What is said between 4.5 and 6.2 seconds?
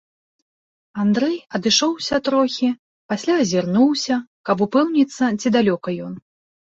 каб упэўніцца, ці далёка ён.